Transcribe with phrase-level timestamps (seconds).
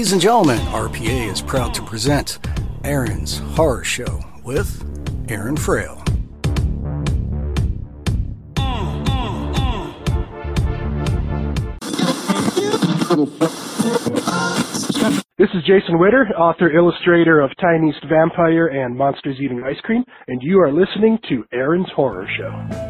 [0.00, 2.38] Ladies and gentlemen, RPA is proud to present
[2.84, 4.82] Aaron's Horror Show with
[5.28, 6.02] Aaron Frail.
[15.36, 20.02] This is Jason Witter, author illustrator of Tiny East Vampire and Monsters Eating Ice Cream,
[20.28, 22.89] and you are listening to Aaron's Horror Show.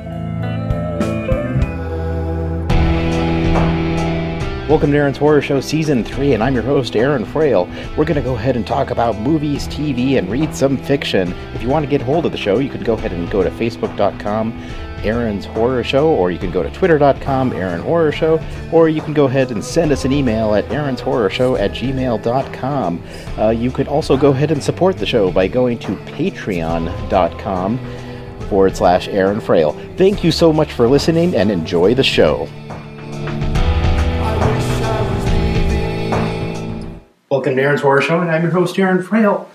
[4.71, 7.69] Welcome to Aaron's Horror Show Season 3, and I'm your host, Aaron Frail.
[7.97, 11.35] We're going to go ahead and talk about movies, TV, and read some fiction.
[11.55, 13.43] If you want to get hold of the show, you can go ahead and go
[13.43, 14.53] to facebook.com,
[15.03, 19.13] Aaron's Horror Show, or you can go to twitter.com, Aaron Horror Show, or you can
[19.13, 23.03] go ahead and send us an email at Aaron's Horror Show at gmail.com.
[23.39, 27.79] Uh, you can also go ahead and support the show by going to patreon.com
[28.49, 29.73] forward slash Aaron Frail.
[29.97, 32.49] Thank you so much for listening and enjoy the show.
[37.41, 39.49] Welcome to Aaron's Horror Show, and I'm your host, Aaron Frail.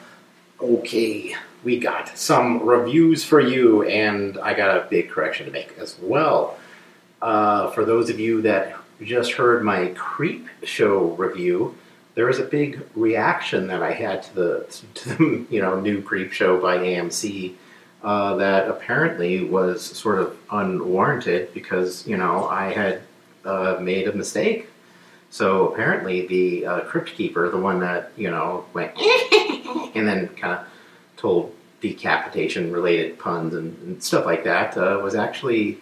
[0.59, 5.71] Okay, we got some reviews for you, and I got a big correction to make
[5.77, 6.57] as well.
[7.21, 11.77] Uh, for those of you that just heard my Creep Show review,
[12.15, 16.01] there was a big reaction that I had to the, to the you know new
[16.01, 17.53] Creep Show by AMC
[18.03, 23.03] uh, that apparently was sort of unwarranted because you know I had
[23.45, 24.69] uh, made a mistake
[25.35, 28.97] so apparently, the uh, crypt keeper, the one that you know went
[29.93, 30.65] and then kind of
[31.17, 35.77] told decapitation related puns and, and stuff like that, uh, was actually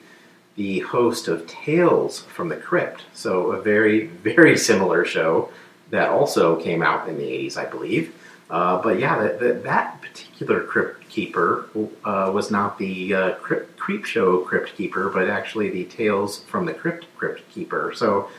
[0.55, 3.03] the host of Tales from the Crypt.
[3.13, 5.51] So a very very similar show
[5.91, 8.15] that also came out in the '80s, I believe.
[8.49, 11.69] Uh, but yeah, the, the, that particular crypt keeper
[12.03, 16.65] uh, was not the uh, crypt, creep show crypt keeper, but actually the Tales from
[16.65, 17.93] the Crypt crypt keeper.
[17.95, 18.29] So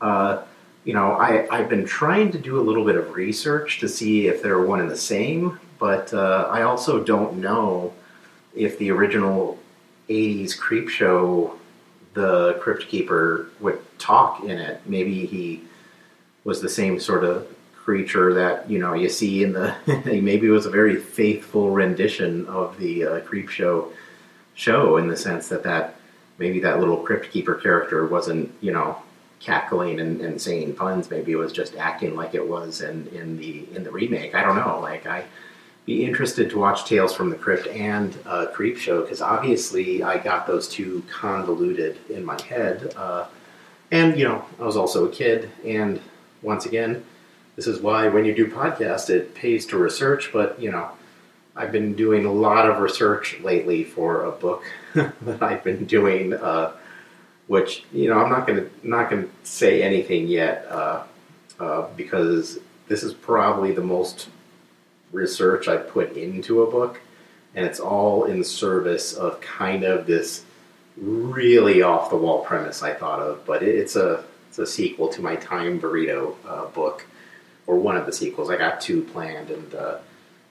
[0.00, 0.42] uh,
[0.84, 4.26] you know, I, I've been trying to do a little bit of research to see
[4.26, 7.92] if they're one and the same, but uh, I also don't know
[8.54, 9.58] if the original
[10.08, 11.56] 80s creep show,
[12.14, 14.80] the Crypt Keeper, would talk in it.
[14.84, 15.62] Maybe he
[16.44, 19.74] was the same sort of creature that, you know, you see in the.
[20.04, 23.92] maybe it was a very faithful rendition of the uh, creep show
[24.54, 25.96] show in the sense that that
[26.38, 29.00] maybe that little Crypt Keeper character wasn't, you know,
[29.42, 31.10] cackling and, and saying puns.
[31.10, 34.34] Maybe it was just acting like it was in, in the in the remake.
[34.34, 34.80] I don't know.
[34.80, 35.24] Like I
[35.84, 40.16] be interested to watch Tales from the Crypt and uh, Creep Show because obviously I
[40.18, 42.94] got those two convoluted in my head.
[42.96, 43.26] Uh,
[43.90, 46.00] and you know, I was also a kid, and
[46.40, 47.04] once again,
[47.56, 50.30] this is why when you do podcasts, it pays to research.
[50.32, 50.88] But you know,
[51.56, 54.62] I've been doing a lot of research lately for a book
[54.94, 56.32] that I've been doing.
[56.32, 56.74] Uh,
[57.46, 61.02] which you know I'm not going to not to say anything yet uh,
[61.58, 62.58] uh, because
[62.88, 64.28] this is probably the most
[65.12, 67.00] research I put into a book,
[67.54, 70.44] and it's all in service of kind of this
[70.96, 73.44] really off the wall premise I thought of.
[73.46, 77.06] But it, it's a it's a sequel to my Time Burrito uh, book,
[77.66, 78.50] or one of the sequels.
[78.50, 79.98] I got two planned, and uh,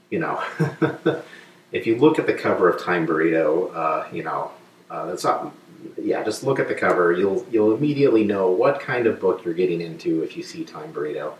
[0.10, 0.44] you know.
[1.72, 4.52] if you look at the cover of Time Burrito, uh, you know,
[4.90, 5.54] uh, that's not
[5.98, 7.14] yeah, just look at the cover.
[7.14, 10.94] You'll you'll immediately know what kind of book you're getting into if you see Time
[10.94, 11.34] Burrito.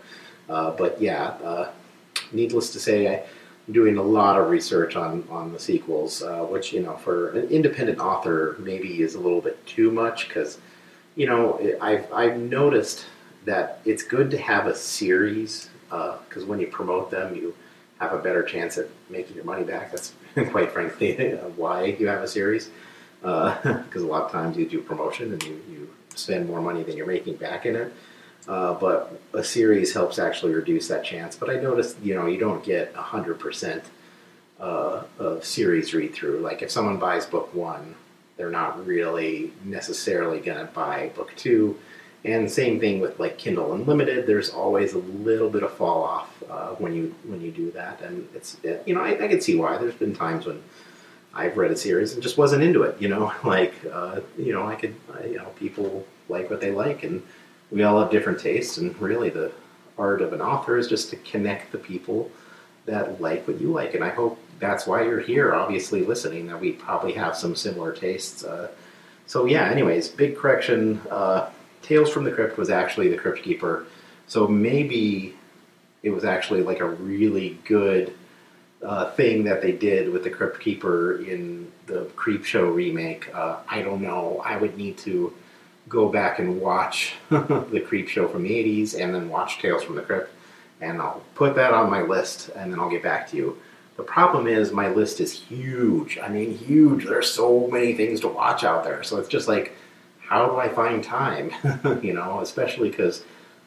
[0.48, 1.70] Uh, but yeah, uh,
[2.32, 3.24] needless to say,
[3.66, 7.30] I'm doing a lot of research on on the sequels, uh, which you know for
[7.30, 10.58] an independent author maybe is a little bit too much because
[11.16, 13.06] you know I've I've noticed
[13.44, 17.54] that it's good to have a series because uh, when you promote them, you
[17.98, 19.90] have a better chance at making your money back.
[19.90, 20.12] That's
[20.50, 22.70] quite frankly why you have a series
[23.22, 26.82] because uh, a lot of times you do promotion and you, you spend more money
[26.82, 27.92] than you're making back in it.
[28.48, 31.36] Uh, but a series helps actually reduce that chance.
[31.36, 33.84] But I noticed, you know, you don't get 100%
[34.58, 36.38] uh, of series read through.
[36.40, 37.94] Like if someone buys book one,
[38.36, 41.78] they're not really necessarily going to buy book two.
[42.24, 44.26] And same thing with like Kindle Unlimited.
[44.26, 48.00] There's always a little bit of fall off uh, when you when you do that,
[48.00, 49.76] and it's you know I, I can see why.
[49.76, 50.62] There's been times when
[51.34, 53.00] I've read a series and just wasn't into it.
[53.00, 56.70] You know, like uh, you know, I could, I, you know, people like what they
[56.70, 57.22] like, and
[57.70, 58.78] we all have different tastes.
[58.78, 59.52] And really, the
[59.98, 62.30] art of an author is just to connect the people
[62.86, 63.94] that like what you like.
[63.94, 66.46] And I hope that's why you're here, obviously listening.
[66.46, 68.44] That we probably have some similar tastes.
[68.44, 68.68] Uh,
[69.26, 69.68] so yeah.
[69.68, 71.00] Anyways, big correction.
[71.10, 71.50] Uh,
[71.82, 73.86] Tales from the Crypt was actually the Crypt Keeper.
[74.28, 75.34] So maybe
[76.02, 78.14] it was actually like a really good
[78.84, 83.32] uh, thing that they did with the Crypt Keeper in the Creep Show remake.
[83.34, 84.42] Uh, I don't know.
[84.44, 85.32] I would need to
[85.88, 89.96] go back and watch the Creep Show from the 80s and then watch Tales from
[89.96, 90.32] the Crypt.
[90.80, 93.58] And I'll put that on my list and then I'll get back to you.
[93.96, 96.18] The problem is my list is huge.
[96.18, 97.04] I mean, huge.
[97.04, 99.02] There's so many things to watch out there.
[99.02, 99.76] So it's just like,
[100.18, 101.52] how do I find time?
[102.02, 103.22] you know, especially because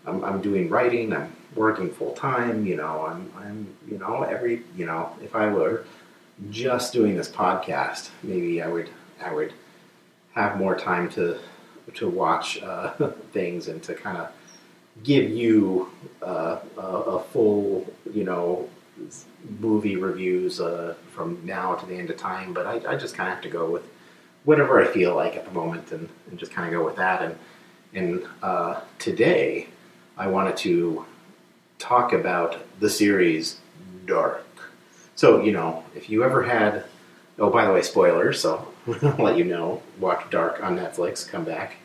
[0.05, 4.63] I'm, I'm doing writing, I'm working full time, you know, I'm, I'm, you know, every,
[4.75, 5.85] you know, if I were
[6.49, 8.89] just doing this podcast, maybe I would,
[9.23, 9.53] I would
[10.33, 11.39] have more time to,
[11.95, 12.91] to watch uh,
[13.31, 14.31] things and to kind of
[15.03, 15.89] give you
[16.21, 18.69] uh, a, a, full, you know,
[19.59, 22.53] movie reviews uh, from now to the end of time.
[22.53, 23.83] But I, I just kind of have to go with
[24.43, 27.21] whatever I feel like at the moment and, and just kind of go with that.
[27.21, 27.35] And,
[27.93, 29.67] and uh, today,
[30.17, 31.05] I wanted to
[31.85, 33.59] talk about the series
[34.07, 34.43] Dark.
[35.15, 36.83] So, you know, if you ever had,
[37.37, 38.67] oh, by the way, spoilers, so
[39.03, 41.75] I'll let you know, watch Dark on Netflix, come back.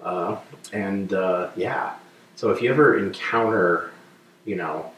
[0.00, 0.36] Uh,
[0.72, 1.94] and uh, yeah,
[2.36, 3.90] so if you ever encounter,
[4.44, 4.92] you know,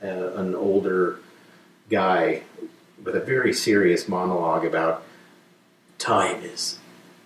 [0.00, 1.18] a, an older
[1.88, 2.42] guy
[3.02, 5.02] with a very serious monologue about
[5.98, 6.78] time is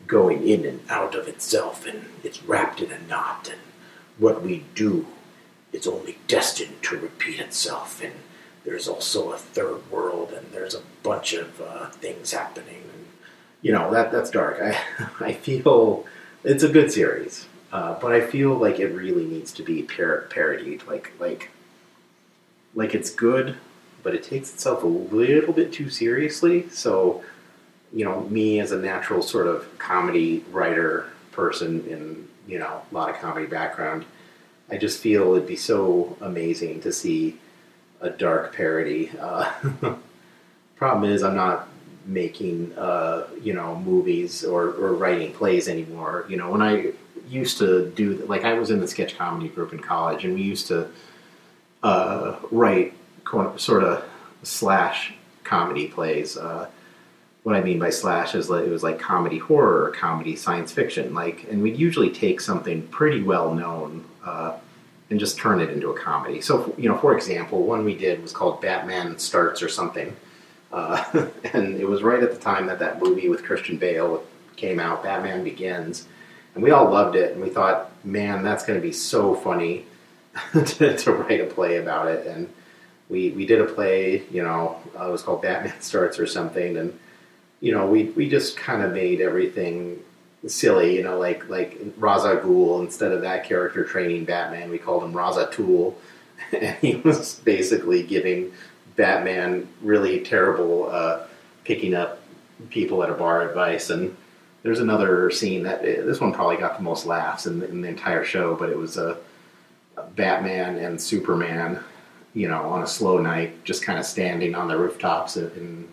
[0.06, 3.60] going in and out of itself and it's wrapped in a knot and
[4.18, 5.06] what we do
[5.74, 8.14] is only destined to repeat itself and
[8.64, 13.06] there's also a third world and there's a bunch of uh, things happening and
[13.62, 14.58] you know that that's dark.
[14.60, 14.78] I
[15.20, 16.06] i feel
[16.42, 20.26] it's a good series uh, but i feel like it really needs to be par-
[20.30, 21.50] parodied like like
[22.74, 23.56] like it's good
[24.04, 26.68] but it takes itself a little bit too seriously.
[26.68, 27.24] So
[27.92, 32.94] you know me as a natural sort of comedy writer person in you know a
[32.94, 34.04] lot of comedy background
[34.70, 37.38] i just feel it'd be so amazing to see
[38.00, 39.10] a dark parody.
[39.18, 39.50] Uh,
[40.76, 41.68] problem is i'm not
[42.06, 46.26] making uh, you know movies or, or writing plays anymore.
[46.28, 46.92] You know when i
[47.28, 50.42] used to do like i was in the sketch comedy group in college and we
[50.42, 50.90] used to
[51.82, 52.92] uh, write
[53.56, 54.04] sort of
[54.42, 56.36] slash comedy plays.
[56.36, 56.68] Uh,
[57.44, 60.72] what I mean by slash is like it was like comedy horror or comedy science
[60.72, 61.14] fiction.
[61.14, 64.56] Like, and we'd usually take something pretty well known uh,
[65.10, 66.40] and just turn it into a comedy.
[66.40, 70.16] So, you know, for example, one we did was called Batman Starts or something,
[70.72, 71.04] uh,
[71.52, 74.24] and it was right at the time that that movie with Christian Bale
[74.56, 76.08] came out, Batman Begins,
[76.54, 79.84] and we all loved it, and we thought, man, that's going to be so funny
[80.52, 82.50] to, to write a play about it, and
[83.10, 86.78] we we did a play, you know, uh, it was called Batman Starts or something,
[86.78, 86.98] and
[87.64, 89.98] you know, we we just kind of made everything
[90.46, 94.76] silly, you know, like like Ra's al Ghul instead of that character training Batman, we
[94.76, 95.98] called him Raza Tool,
[96.52, 98.52] and he was basically giving
[98.96, 101.22] Batman really terrible uh,
[101.64, 102.20] picking up
[102.68, 103.88] people at a bar advice.
[103.88, 104.14] And
[104.62, 107.88] there's another scene that this one probably got the most laughs in the, in the
[107.88, 109.16] entire show, but it was a,
[109.96, 111.82] a Batman and Superman,
[112.34, 115.88] you know, on a slow night, just kind of standing on the rooftops in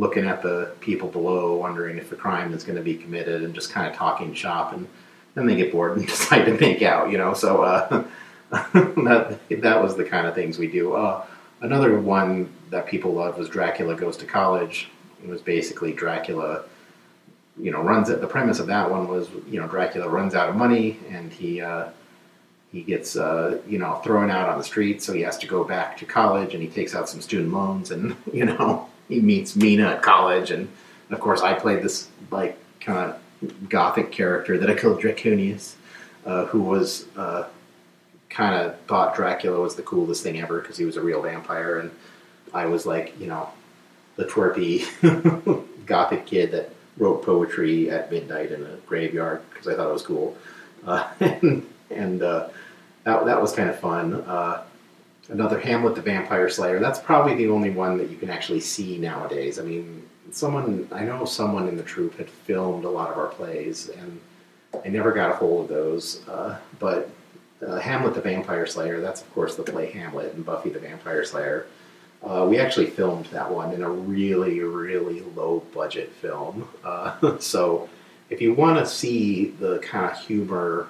[0.00, 3.54] looking at the people below, wondering if a crime is going to be committed, and
[3.54, 4.88] just kind of talking shop, and
[5.34, 7.10] then they get bored and decide to make out.
[7.10, 8.04] You know, so uh,
[8.50, 10.94] that that was the kind of things we do.
[10.94, 11.24] Uh,
[11.60, 14.88] another one that people loved was Dracula Goes to College.
[15.22, 16.64] It was basically Dracula.
[17.58, 18.22] You know, runs it.
[18.22, 21.60] The premise of that one was, you know, Dracula runs out of money and he
[21.60, 21.90] uh,
[22.72, 25.62] he gets uh, you know thrown out on the street, so he has to go
[25.62, 29.56] back to college and he takes out some student loans and you know he meets
[29.56, 30.68] Mina at college, and
[31.10, 33.12] of course I played this like kind
[33.42, 35.76] of gothic character that I called Draconius,
[36.24, 37.44] uh, who was uh,
[38.30, 41.78] kind of thought Dracula was the coolest thing ever because he was a real vampire,
[41.78, 41.90] and
[42.54, 43.50] I was like you know
[44.16, 44.86] the twerpy
[45.86, 50.02] gothic kid that wrote poetry at midnight in a graveyard because I thought it was
[50.02, 50.36] cool,
[50.86, 52.48] uh, and, and uh,
[53.04, 54.14] that that was kind of fun.
[55.30, 56.80] Another Hamlet the Vampire Slayer.
[56.80, 59.58] That's probably the only one that you can actually see nowadays.
[59.58, 63.28] I mean, someone I know someone in the troupe had filmed a lot of our
[63.28, 64.20] plays, and
[64.84, 66.26] I never got a hold of those.
[66.28, 67.10] Uh, but
[67.66, 71.24] uh, Hamlet the Vampire Slayer, that's of course the play Hamlet and Buffy the Vampire
[71.24, 71.66] Slayer.
[72.22, 76.68] Uh, we actually filmed that one in a really, really low budget film.
[76.84, 77.88] Uh, so
[78.28, 80.88] if you want to see the kind of humor,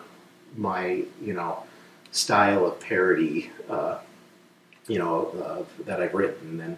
[0.56, 1.64] my you know
[2.12, 3.99] style of parody, uh,
[4.90, 6.76] you know uh, that I've written, then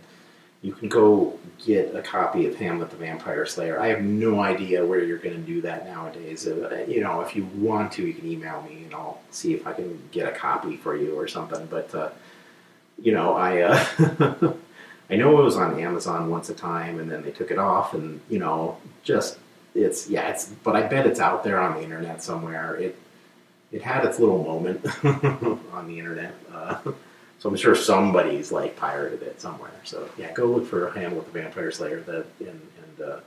[0.61, 3.81] you can go get a copy of Hamlet the Vampire Slayer.
[3.81, 6.47] I have no idea where you're going to do that nowadays.
[6.47, 9.67] Uh, you know, if you want to, you can email me and I'll see if
[9.67, 11.67] I can get a copy for you or something.
[11.67, 12.11] But uh,
[13.01, 13.87] you know, I uh,
[15.11, 17.95] I know it was on Amazon once a time, and then they took it off,
[17.95, 19.39] and you know, just
[19.75, 20.47] it's yeah, it's.
[20.63, 22.77] But I bet it's out there on the internet somewhere.
[22.77, 22.97] It
[23.73, 24.85] it had its little moment
[25.73, 26.35] on the internet.
[27.43, 29.73] So I'm sure somebody's like pirated it somewhere.
[29.83, 32.01] So yeah, go look for Hamlet the Vampire Slayer.
[32.03, 33.21] That and, and uh,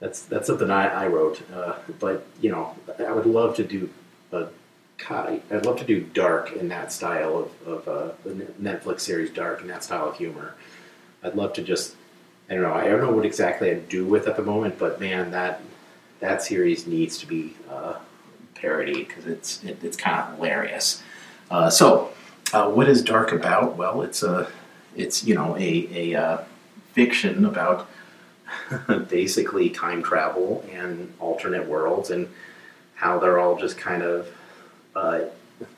[0.00, 1.42] that's that's something I, I wrote.
[1.54, 3.90] Uh, but you know, I would love to do
[4.32, 4.48] a.
[5.10, 9.68] I'd love to do Dark in that style of, of uh, Netflix series Dark in
[9.68, 10.54] that style of humor.
[11.22, 11.94] I'd love to just
[12.48, 12.72] I don't know.
[12.72, 15.60] I don't know what exactly I'd do with at the moment, but man, that
[16.20, 17.98] that series needs to be uh,
[18.54, 21.02] parodied because it's it, it's kind of hilarious.
[21.50, 22.12] Uh, so,
[22.56, 23.76] uh, what is Dark about?
[23.76, 24.48] Well, it's a
[24.96, 26.44] it's you know a a uh,
[26.92, 27.86] fiction about
[29.08, 32.28] basically time travel and alternate worlds and
[32.94, 34.28] how they're all just kind of
[34.94, 35.20] uh,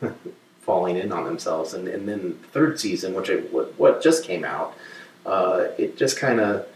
[0.61, 1.75] falling in on themselves.
[1.75, 4.77] And, and then the third season, which I, what, what just came out,
[5.27, 6.69] uh, it just kind of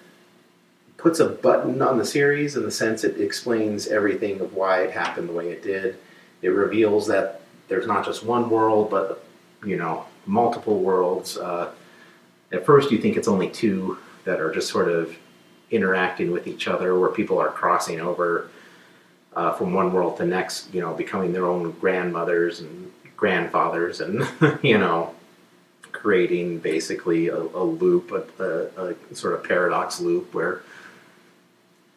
[0.97, 4.91] puts a button on the series in the sense it explains everything of why it
[4.91, 5.97] happened the way it did.
[6.41, 9.25] It reveals that there's not just one world, but
[9.65, 11.37] you know, multiple worlds.
[11.37, 11.71] Uh,
[12.53, 15.17] at first, you think it's only two that are just sort of
[15.71, 18.49] interacting with each other, where people are crossing over
[19.35, 20.73] uh, from one world to next.
[20.75, 24.29] You know, becoming their own grandmothers and grandfathers, and
[24.63, 25.15] you know,
[25.93, 30.63] creating basically a, a loop, a, a, a, sort of paradox loop where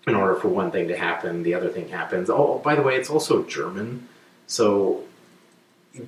[0.08, 2.30] in order for one thing to happen, the other thing happens.
[2.30, 4.08] Oh, by the way, it's also German.
[4.48, 5.04] So,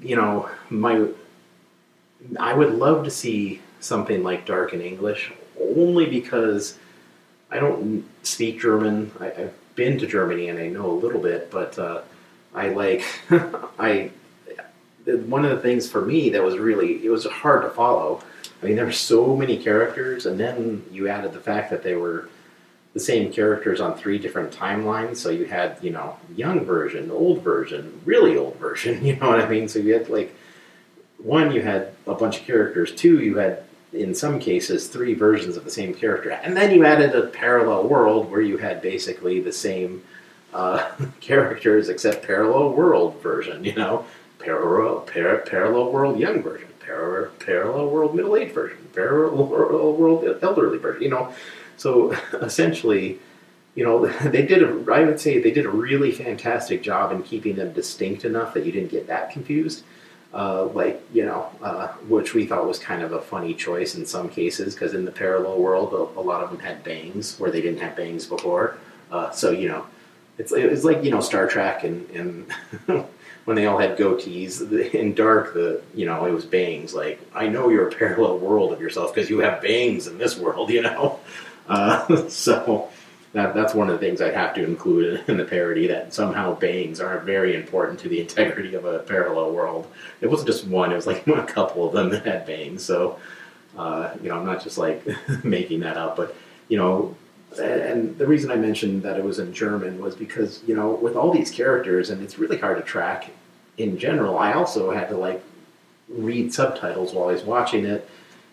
[0.01, 1.07] you know, my
[2.39, 6.77] I would love to see something like Dark in English, only because
[7.51, 9.11] I don't speak German.
[9.19, 12.01] I, have been to Germany and I know a little bit, but uh,
[12.53, 13.03] I like
[13.79, 14.11] I
[15.05, 18.21] one of the things for me that was really it was hard to follow.
[18.61, 21.95] I mean, there were so many characters, and then you added the fact that they
[21.95, 22.27] were
[22.93, 25.17] the same characters on three different timelines.
[25.17, 29.05] So you had, you know, young version, old version, really old version.
[29.05, 29.67] You know what I mean?
[29.67, 30.35] So you had like
[31.19, 32.93] one, you had a bunch of characters.
[32.93, 36.85] Two, you had in some cases three versions of the same character, and then you
[36.85, 40.03] added a parallel world where you had basically the same
[40.53, 43.63] uh, characters except parallel world version.
[43.63, 44.05] You know,
[44.39, 50.77] parallel par- parallel world young version, par- parallel world middle aged version, parallel world elderly
[50.77, 51.03] version.
[51.03, 51.33] You know,
[51.77, 53.19] so essentially,
[53.75, 57.23] you know, they did a, I would say they did a really fantastic job in
[57.23, 59.83] keeping them distinct enough that you didn't get that confused.
[60.33, 64.05] Uh, like, you know, uh, which we thought was kind of a funny choice in
[64.05, 67.49] some cases, because in the parallel world, a, a, lot of them had bangs where
[67.49, 68.77] they didn't have bangs before.
[69.09, 69.85] Uh, so, you know,
[70.37, 72.53] it's, it's like, you know, Star Trek and, and
[73.47, 74.93] when they all had goatees.
[74.93, 76.93] In Dark, the you know it was bangs.
[76.93, 80.37] Like I know you're a parallel world of yourself because you have bangs in this
[80.37, 80.69] world.
[80.69, 81.19] You know,
[81.69, 82.89] uh, so
[83.37, 86.55] that, that's one of the things I'd have to include in the parody that somehow
[86.55, 89.87] bangs are very important to the integrity of a parallel world.
[90.21, 92.83] It wasn't just one; it was like a couple of them that had bangs.
[92.83, 93.19] So,
[93.77, 95.05] uh, you know, I'm not just like
[95.43, 96.35] making that up, but
[96.69, 97.15] you know,
[97.59, 101.15] and the reason I mentioned that it was in German was because you know, with
[101.15, 103.31] all these characters, and it's really hard to track
[103.77, 104.37] in general.
[104.37, 105.43] I also had to like
[106.09, 108.09] read subtitles while I was watching it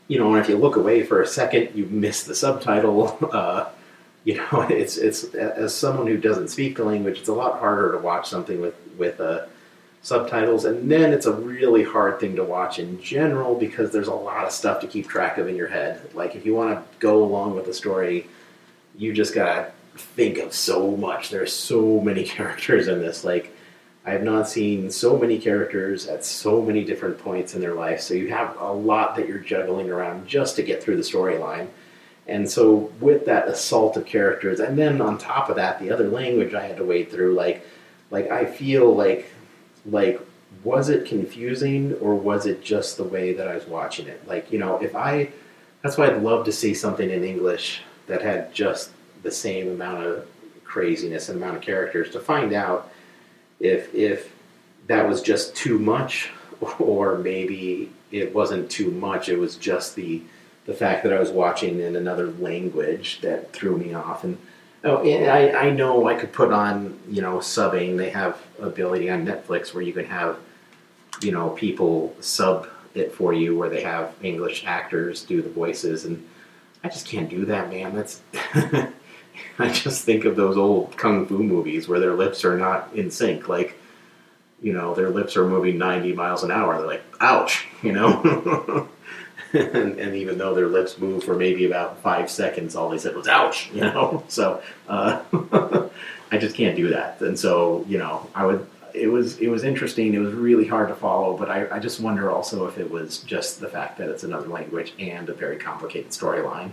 [0.08, 3.18] you know, and if you look away for a second, you miss the subtitle.
[3.34, 3.68] Uh,
[4.34, 7.92] you know, it's it's as someone who doesn't speak the language, it's a lot harder
[7.92, 9.44] to watch something with with uh,
[10.02, 14.14] subtitles, and then it's a really hard thing to watch in general because there's a
[14.14, 16.00] lot of stuff to keep track of in your head.
[16.14, 18.26] Like if you want to go along with the story,
[18.96, 21.28] you just gotta think of so much.
[21.28, 23.54] There's so many characters in this, like
[24.06, 28.00] I have not seen so many characters at so many different points in their life.
[28.00, 31.68] So you have a lot that you're juggling around just to get through the storyline.
[32.26, 36.08] And so with that assault of characters, and then on top of that, the other
[36.08, 37.66] language I had to wade through, like,
[38.10, 39.30] like I feel like,
[39.84, 40.20] like,
[40.62, 44.26] was it confusing or was it just the way that I was watching it?
[44.26, 45.30] Like, you know, if I,
[45.82, 48.90] that's why I'd love to see something in English that had just
[49.22, 50.26] the same amount of
[50.64, 52.90] craziness and amount of characters to find out
[53.60, 54.32] if if
[54.86, 56.30] that was just too much,
[56.78, 59.28] or maybe it wasn't too much.
[59.28, 60.22] It was just the
[60.66, 64.24] the fact that I was watching in another language that threw me off.
[64.24, 64.38] And
[64.82, 67.96] oh, and I, I know I could put on, you know, subbing.
[67.96, 70.38] They have ability on Netflix where you can have,
[71.20, 76.04] you know, people sub it for you where they have English actors do the voices.
[76.04, 76.26] And
[76.82, 77.94] I just can't do that, man.
[77.94, 78.20] That's.
[79.58, 83.10] I just think of those old kung fu movies where their lips are not in
[83.10, 83.48] sync.
[83.48, 83.76] Like,
[84.62, 86.78] you know, their lips are moving 90 miles an hour.
[86.78, 88.88] They're like, ouch, you know?
[89.54, 93.14] and, and, even though their lips moved for maybe about five seconds, all they said
[93.14, 94.24] was "ouch," you know.
[94.28, 95.22] So uh,
[96.30, 98.66] I just can't do that, and so you know, I would.
[98.92, 100.14] It was it was interesting.
[100.14, 103.18] It was really hard to follow, but I, I just wonder also if it was
[103.18, 106.70] just the fact that it's another language and a very complicated storyline.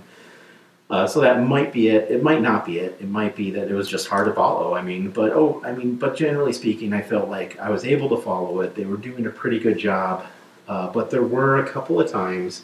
[0.91, 2.11] Uh, so that might be it.
[2.11, 2.97] It might not be it.
[2.99, 4.75] It might be that it was just hard to follow.
[4.75, 8.09] I mean, but oh, I mean, but generally speaking, I felt like I was able
[8.09, 8.75] to follow it.
[8.75, 10.25] They were doing a pretty good job,
[10.67, 12.63] uh, but there were a couple of times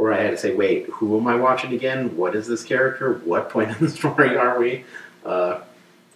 [0.00, 2.16] where I had to say, wait, who am I watching again?
[2.16, 3.14] What is this character?
[3.24, 4.84] What point in the story are we?
[5.24, 5.60] Uh,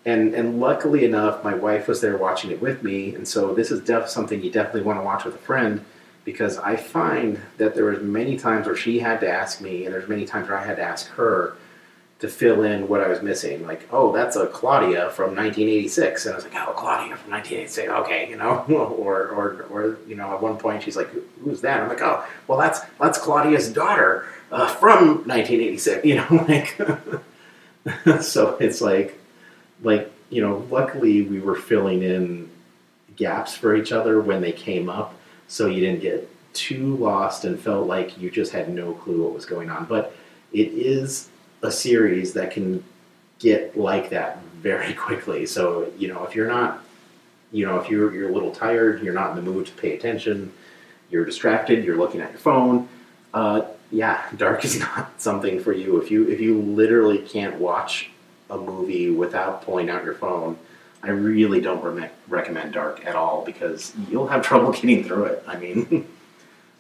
[0.07, 3.71] and and luckily enough, my wife was there watching it with me, and so this
[3.71, 5.85] is def- something you definitely want to watch with a friend
[6.25, 9.95] because I find that there was many times where she had to ask me, and
[9.95, 11.57] there's many times where I had to ask her
[12.21, 13.67] to fill in what I was missing.
[13.67, 17.89] Like, oh, that's a Claudia from 1986, and I was like, oh, Claudia from 1986,
[17.89, 21.11] okay, you know, or or or you know, at one point she's like,
[21.43, 21.81] who's that?
[21.81, 26.27] I'm like, oh, well, that's that's Claudia's daughter uh, from 1986, you know,
[28.09, 29.19] like, so it's like,
[29.83, 32.51] like you know, luckily we were filling in
[33.17, 35.15] gaps for each other when they came up,
[35.49, 39.35] so you didn't get too lost and felt like you just had no clue what
[39.35, 40.15] was going on, but
[40.53, 41.29] it is
[41.65, 42.85] a series that can
[43.39, 45.47] get like that very quickly.
[45.47, 46.85] So, you know, if you're not,
[47.51, 49.97] you know, if you're, you're a little tired, you're not in the mood to pay
[49.97, 50.53] attention,
[51.11, 52.89] you're distracted, you're looking at your phone,
[53.33, 56.01] uh, yeah, dark is not something for you.
[56.01, 58.11] If you if you literally can't watch
[58.51, 60.59] a movie without pulling out your phone,
[61.03, 65.45] I really don't re- recommend dark at all because you'll have trouble getting through it.
[65.47, 66.07] I mean,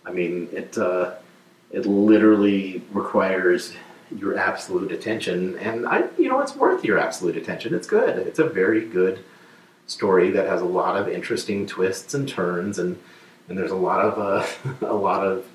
[0.04, 1.14] I mean it uh,
[1.70, 3.74] it literally requires
[4.16, 7.74] your absolute attention, and I, you know, it's worth your absolute attention.
[7.74, 8.18] It's good.
[8.26, 9.24] It's a very good
[9.86, 12.98] story that has a lot of interesting twists and turns, and
[13.48, 15.46] and there's a lot of uh, a lot of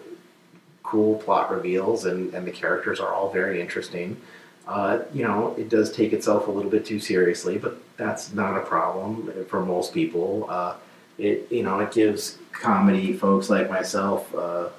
[0.84, 4.20] cool plot reveals, and and the characters are all very interesting.
[4.68, 8.56] Uh, you know, it does take itself a little bit too seriously, but that's not
[8.56, 10.46] a problem for most people.
[10.48, 10.76] Uh,
[11.18, 14.70] it you know it gives comedy folks like myself uh,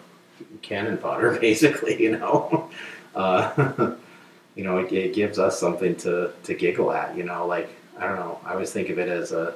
[0.62, 2.00] cannon fodder, basically.
[2.02, 2.70] You know,
[3.14, 3.94] uh,
[4.54, 7.16] you know, it, it, gives us something to, to giggle at.
[7.16, 7.68] You know, like
[7.98, 8.40] I don't know.
[8.44, 9.54] I always think of it as a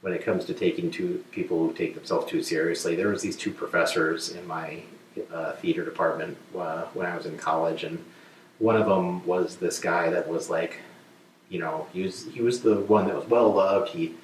[0.00, 2.94] when it comes to taking two people who take themselves too seriously.
[2.94, 4.82] There was these two professors in my
[5.32, 8.04] uh, theater department uh, when I was in college, and
[8.58, 10.78] one of them was this guy that was like,
[11.48, 13.90] you know, he was he was the one that was well loved.
[13.90, 14.14] He,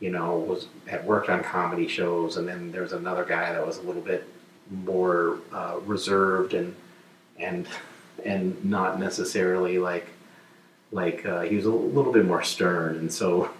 [0.00, 3.66] you know, was had worked on comedy shows, and then there was another guy that
[3.66, 4.28] was a little bit
[4.70, 6.74] more uh, reserved and
[7.38, 7.66] and
[8.24, 10.08] and not necessarily like
[10.92, 13.50] like uh, he was a little bit more stern and so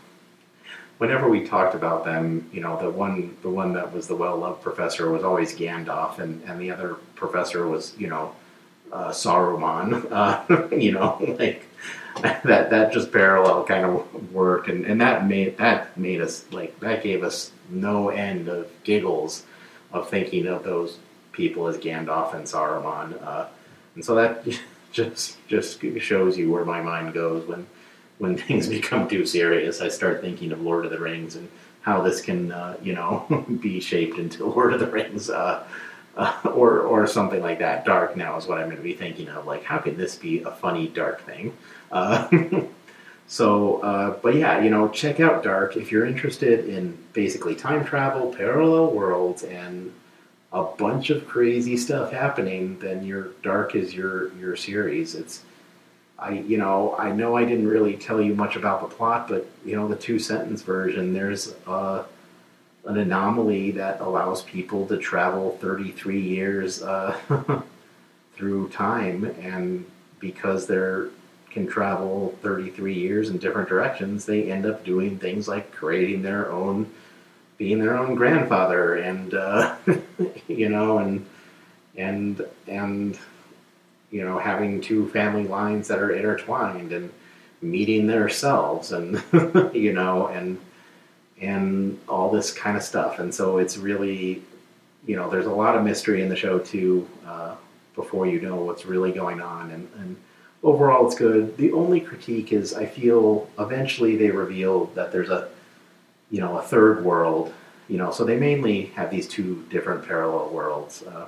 [0.98, 4.62] whenever we talked about them you know the one the one that was the well-loved
[4.62, 8.34] professor was always gandalf and and the other professor was you know
[8.92, 11.66] uh, saruman uh, you know like
[12.22, 16.78] that that just parallel kind of worked and, and that made that made us like
[16.80, 19.44] that gave us no end of giggles
[19.92, 20.98] of thinking of those
[21.36, 23.20] people as Gandalf and Saruman.
[23.96, 24.46] And so that
[24.92, 27.66] just just shows you where my mind goes when
[28.18, 29.80] when things become too serious.
[29.80, 31.48] I start thinking of Lord of the Rings and
[31.80, 35.28] how this can uh, you know be shaped into Lord of the Rings.
[35.28, 35.66] Uh,
[36.16, 37.84] uh, or or something like that.
[37.84, 39.46] Dark now is what I'm going to be thinking of.
[39.46, 41.54] Like, how could this be a funny dark thing?
[41.92, 42.28] Uh,
[43.26, 47.84] so, uh, but yeah, you know, check out Dark if you're interested in basically time
[47.84, 49.92] travel, parallel worlds, and
[50.52, 55.14] a bunch of crazy stuff happening, then your Dark is your your series.
[55.14, 55.42] It's
[56.18, 59.46] I you know I know I didn't really tell you much about the plot, but
[59.64, 61.12] you know the two sentence version.
[61.12, 62.04] There's uh,
[62.84, 67.16] an anomaly that allows people to travel 33 years uh,
[68.36, 69.84] through time, and
[70.20, 71.08] because they're
[71.56, 76.52] can travel 33 years in different directions, they end up doing things like creating their
[76.52, 76.84] own
[77.58, 79.76] being their own grandfather and uh,
[80.48, 81.26] you know and
[81.96, 83.18] and and
[84.10, 87.10] you know having two family lines that are intertwined and
[87.62, 89.22] meeting themselves and
[89.74, 90.58] you know and
[91.40, 94.42] and all this kind of stuff and so it's really
[95.06, 97.54] you know there's a lot of mystery in the show too uh,
[97.96, 99.70] before you know what's really going on.
[99.72, 100.16] And, and
[100.62, 101.56] overall, it's good.
[101.56, 105.48] The only critique is I feel eventually they reveal that there's a,
[106.30, 107.52] you know, a third world.
[107.88, 111.26] You know, so they mainly have these two different parallel worlds, uh,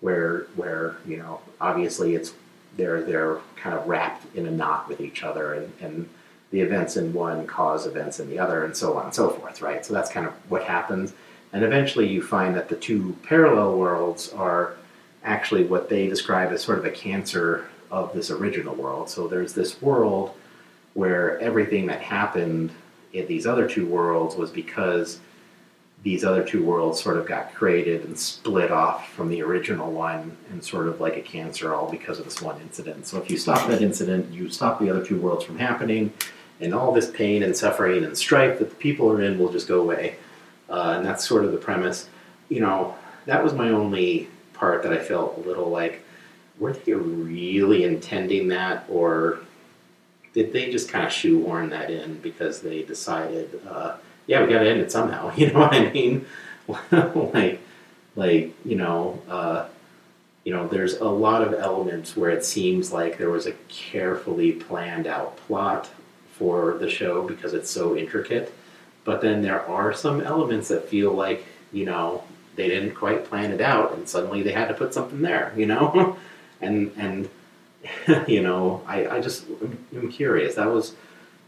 [0.00, 2.32] where where you know obviously it's
[2.76, 6.08] they're they're kind of wrapped in a knot with each other, and, and
[6.50, 9.62] the events in one cause events in the other, and so on and so forth,
[9.62, 9.86] right?
[9.86, 11.12] So that's kind of what happens.
[11.52, 14.74] And eventually you find that the two parallel worlds are
[15.24, 19.10] actually what they describe as sort of a cancer of this original world.
[19.10, 20.34] So there's this world
[20.94, 22.70] where everything that happened
[23.12, 25.20] in these other two worlds was because
[26.02, 30.34] these other two worlds sort of got created and split off from the original one
[30.50, 33.06] and sort of like a cancer all because of this one incident.
[33.06, 36.12] So if you stop that incident, you stop the other two worlds from happening,
[36.60, 39.68] and all this pain and suffering and strife that the people are in will just
[39.68, 40.16] go away.
[40.68, 42.08] Uh, and that's sort of the premise.
[42.48, 42.94] You know,
[43.26, 46.04] that was my only part that I felt a little like,
[46.58, 49.40] were they really intending that, or
[50.32, 54.60] did they just kind of shoehorn that in because they decided, uh, yeah, we got
[54.60, 55.32] to end it somehow?
[55.36, 56.26] You know what I mean?
[56.90, 57.60] like,
[58.16, 59.66] like you know, uh,
[60.44, 64.52] you know, there's a lot of elements where it seems like there was a carefully
[64.52, 65.90] planned out plot
[66.32, 68.52] for the show because it's so intricate.
[69.04, 72.24] But then there are some elements that feel like, you know,
[72.56, 75.66] they didn't quite plan it out and suddenly they had to put something there, you
[75.66, 76.16] know?
[76.60, 77.28] and, and,
[78.26, 79.46] you know, I, I just
[79.94, 80.56] am curious.
[80.56, 80.94] That was,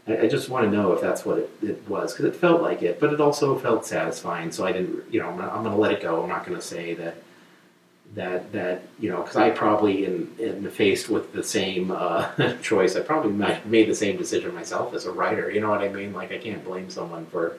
[0.07, 2.61] I, I just want to know if that's what it, it was because it felt
[2.61, 4.51] like it, but it also felt satisfying.
[4.51, 6.23] So I didn't, you know, I'm, I'm going to let it go.
[6.23, 7.17] I'm not going to say that
[8.15, 12.29] that that you know because I probably in, in faced with the same uh,
[12.61, 13.31] choice I probably
[13.65, 16.37] made the same decision myself as a writer you know what I mean like I
[16.37, 17.57] can't blame someone for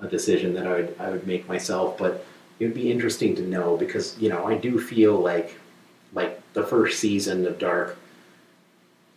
[0.00, 2.24] a decision that I would I would make myself but
[2.60, 5.56] it would be interesting to know because you know I do feel like
[6.14, 7.98] like the first season of Dark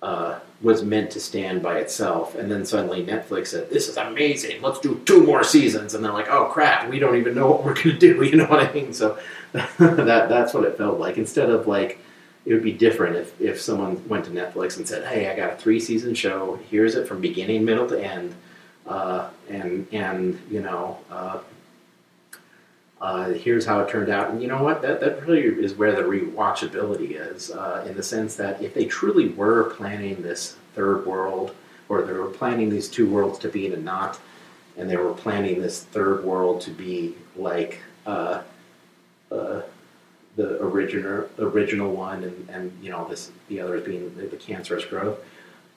[0.02, 4.62] uh, was meant to stand by itself, and then suddenly Netflix said, "This is amazing.
[4.62, 7.64] Let's do two more seasons." And they're like, "Oh crap, we don't even know what
[7.64, 8.94] we're going to do." You know what I mean?
[8.94, 9.18] So
[9.54, 11.18] that that's what it felt like.
[11.18, 12.00] Instead of like,
[12.46, 15.54] it would be different if if someone went to Netflix and said, "Hey, I got
[15.54, 16.60] a three season show.
[16.70, 18.36] Here's it from beginning, middle to end."
[18.86, 21.40] Uh, and and you know uh,
[23.02, 24.32] uh, here's how it turned out.
[24.32, 24.82] And you know what?
[24.82, 28.86] That, that really is where the rewatchability is, uh, in the sense that if they
[28.86, 31.54] truly were planning this third world,
[31.90, 34.20] or they were planning these two worlds to be in a knot,
[34.78, 38.42] and they were planning this third world to be like uh,
[39.32, 39.62] uh
[40.36, 44.84] the original original one, and, and you know this the others being the, the cancerous
[44.86, 45.20] growth.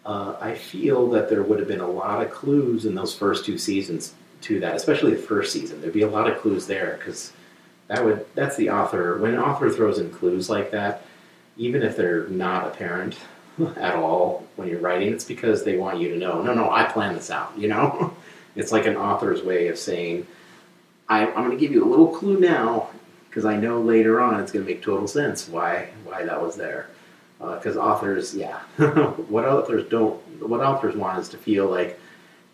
[0.05, 3.45] Uh, I feel that there would have been a lot of clues in those first
[3.45, 5.81] two seasons to that, especially the first season.
[5.81, 7.33] There'd be a lot of clues there because
[7.89, 9.19] that would that's the author.
[9.19, 11.03] When an author throws in clues like that,
[11.57, 13.17] even if they're not apparent
[13.77, 16.43] at all when you're writing, it's because they want you to know.
[16.43, 17.53] No, no, I planned this out.
[17.57, 18.15] You know,
[18.57, 20.27] it's like an author's way of saying,
[21.09, 22.91] I, "I'm going to give you a little clue now."
[23.29, 26.57] Because I know later on it's going to make total sense why why that was
[26.57, 26.89] there.
[27.39, 28.59] Because uh, authors, yeah,
[29.29, 32.01] what authors don't, what authors want is to feel like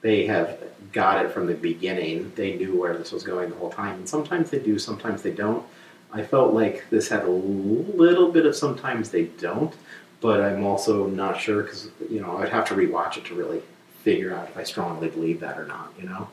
[0.05, 0.59] they have
[0.93, 2.31] got it from the beginning.
[2.37, 3.95] They knew where this was going the whole time.
[3.95, 5.65] And sometimes they do, sometimes they don't.
[6.13, 9.75] I felt like this had a little bit of sometimes they don't,
[10.21, 13.63] but I'm also not sure because, you know, I'd have to rewatch it to really
[14.03, 16.29] figure out if I strongly believe that or not, you know?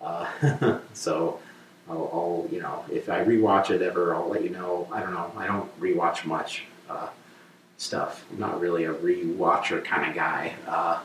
[0.00, 1.40] Uh, so
[1.88, 4.88] I'll, I'll, you know, if I rewatch it ever, I'll let you know.
[4.92, 5.32] I don't know.
[5.36, 7.08] I don't rewatch much uh,
[7.76, 8.24] stuff.
[8.30, 10.54] I'm not really a rewatcher kind of guy.
[10.68, 11.00] Uh,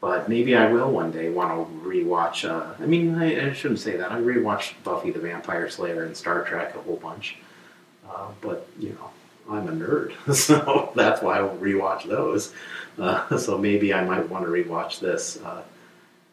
[0.00, 2.48] but maybe I will one day want to rewatch.
[2.48, 4.12] Uh, I mean, I, I, shouldn't say that.
[4.12, 7.36] I rewatched Buffy the Vampire Slayer and Star Trek a whole bunch.
[8.08, 9.10] Uh, but you know,
[9.50, 12.52] I'm a nerd, so that's why I will rewatch those.
[12.98, 15.62] Uh, so maybe I might want to rewatch this uh,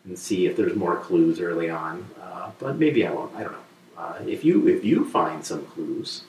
[0.05, 2.05] and see if there's more clues early on.
[2.21, 3.33] Uh, but maybe I won't.
[3.35, 3.57] I don't know.
[3.97, 6.23] Uh, if you if you find some clues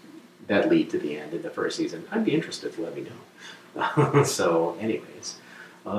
[0.47, 3.07] that lead to the end in the first season, I'd be interested to let me
[3.75, 4.25] know.
[4.25, 5.39] so, anyways,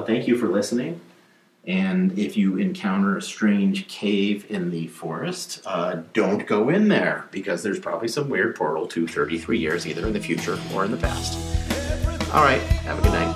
[0.06, 1.02] thank you for listening.
[1.68, 7.26] And if you encounter a strange cave in the forest, uh, don't go in there
[7.32, 10.92] because there's probably some weird portal to 33 years either in the future or in
[10.92, 11.38] the past.
[12.34, 13.35] All right, have a good night.